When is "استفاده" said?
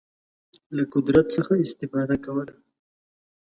1.65-2.15